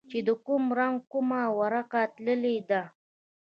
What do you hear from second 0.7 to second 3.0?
رنگ کومه ورقه تللې ده.